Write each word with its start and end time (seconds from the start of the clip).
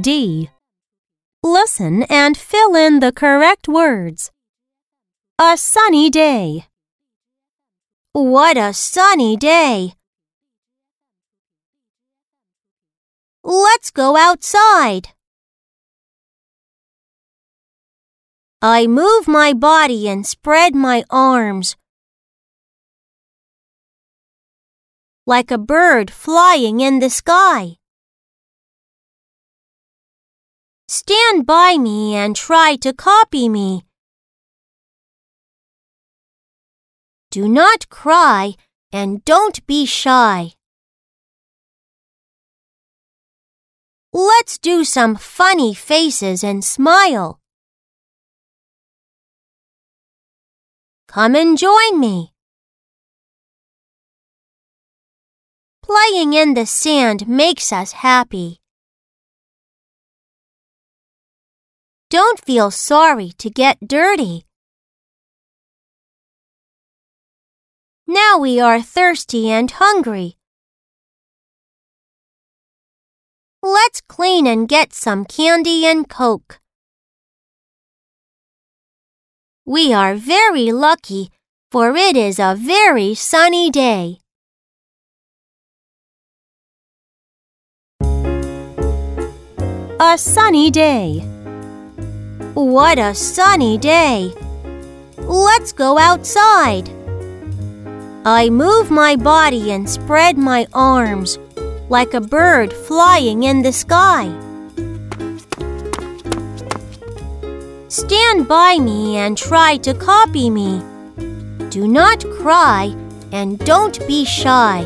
D. 0.00 0.48
Listen 1.42 2.04
and 2.04 2.34
fill 2.34 2.74
in 2.74 3.00
the 3.00 3.12
correct 3.12 3.68
words. 3.68 4.30
A 5.38 5.58
sunny 5.58 6.08
day. 6.08 6.64
What 8.12 8.56
a 8.56 8.72
sunny 8.72 9.36
day! 9.36 9.92
Let's 13.44 13.90
go 13.90 14.16
outside. 14.16 15.08
I 18.62 18.86
move 18.86 19.28
my 19.28 19.52
body 19.52 20.08
and 20.08 20.26
spread 20.26 20.74
my 20.74 21.04
arms. 21.10 21.76
Like 25.26 25.50
a 25.50 25.58
bird 25.58 26.10
flying 26.10 26.80
in 26.80 27.00
the 27.00 27.10
sky. 27.10 27.76
Stand 30.92 31.46
by 31.46 31.78
me 31.78 32.14
and 32.14 32.36
try 32.36 32.76
to 32.76 32.92
copy 32.92 33.48
me. 33.48 33.86
Do 37.30 37.48
not 37.48 37.88
cry 37.88 38.56
and 38.92 39.24
don't 39.24 39.66
be 39.66 39.86
shy. 39.86 40.52
Let's 44.12 44.58
do 44.58 44.84
some 44.84 45.16
funny 45.16 45.72
faces 45.72 46.44
and 46.44 46.62
smile. 46.62 47.40
Come 51.08 51.34
and 51.34 51.56
join 51.56 51.98
me. 51.98 52.34
Playing 55.82 56.34
in 56.34 56.52
the 56.52 56.66
sand 56.66 57.26
makes 57.26 57.72
us 57.72 57.92
happy. 57.92 58.61
Don't 62.12 62.44
feel 62.44 62.70
sorry 62.70 63.32
to 63.38 63.48
get 63.48 63.88
dirty. 63.88 64.44
Now 68.06 68.36
we 68.36 68.60
are 68.60 68.82
thirsty 68.82 69.48
and 69.50 69.70
hungry. 69.70 70.36
Let's 73.62 74.02
clean 74.02 74.46
and 74.46 74.68
get 74.68 74.92
some 74.92 75.24
candy 75.24 75.86
and 75.86 76.06
Coke. 76.06 76.60
We 79.64 79.94
are 79.94 80.14
very 80.14 80.70
lucky, 80.70 81.30
for 81.70 81.96
it 81.96 82.14
is 82.14 82.38
a 82.38 82.54
very 82.54 83.14
sunny 83.14 83.70
day. 83.70 84.18
A 89.98 90.18
sunny 90.18 90.70
day. 90.70 91.31
What 92.54 92.98
a 92.98 93.14
sunny 93.14 93.78
day! 93.78 94.30
Let's 95.16 95.72
go 95.72 95.98
outside. 95.98 96.86
I 98.26 98.50
move 98.50 98.90
my 98.90 99.16
body 99.16 99.72
and 99.72 99.88
spread 99.88 100.36
my 100.36 100.66
arms 100.74 101.38
like 101.88 102.12
a 102.12 102.20
bird 102.20 102.70
flying 102.70 103.44
in 103.44 103.62
the 103.62 103.72
sky. 103.72 104.28
Stand 107.88 108.46
by 108.46 108.78
me 108.78 109.16
and 109.16 109.38
try 109.38 109.78
to 109.78 109.94
copy 109.94 110.50
me. 110.50 110.82
Do 111.70 111.88
not 111.88 112.22
cry 112.38 112.94
and 113.32 113.58
don't 113.60 113.98
be 114.06 114.26
shy. 114.26 114.84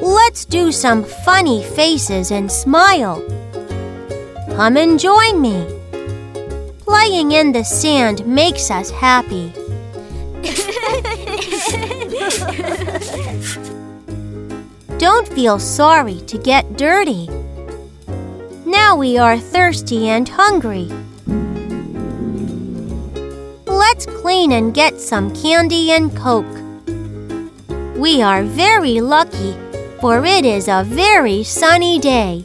Let's 0.00 0.44
do 0.44 0.70
some 0.70 1.02
funny 1.02 1.64
faces 1.64 2.30
and 2.30 2.50
smile. 2.50 3.20
Come 4.54 4.76
and 4.76 5.00
join 5.00 5.40
me. 5.40 5.81
Playing 6.92 7.32
in 7.32 7.52
the 7.52 7.64
sand 7.64 8.26
makes 8.26 8.70
us 8.70 8.90
happy. 8.90 9.50
Don't 14.98 15.26
feel 15.26 15.58
sorry 15.58 16.20
to 16.26 16.36
get 16.36 16.76
dirty. 16.76 17.30
Now 18.66 18.94
we 18.94 19.16
are 19.16 19.38
thirsty 19.38 20.10
and 20.10 20.28
hungry. 20.28 20.90
Let's 23.66 24.04
clean 24.04 24.52
and 24.52 24.74
get 24.74 25.00
some 25.00 25.34
candy 25.34 25.92
and 25.92 26.14
Coke. 26.14 26.44
We 27.96 28.20
are 28.20 28.42
very 28.42 29.00
lucky, 29.00 29.56
for 29.98 30.22
it 30.26 30.44
is 30.44 30.68
a 30.68 30.84
very 30.84 31.42
sunny 31.42 31.98
day. 31.98 32.44